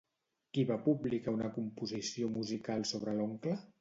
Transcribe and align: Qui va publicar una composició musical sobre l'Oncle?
Qui 0.57 0.61
va 0.69 0.77
publicar 0.87 1.33
una 1.37 1.49
composició 1.57 2.31
musical 2.39 2.87
sobre 2.93 3.15
l'Oncle? 3.21 3.59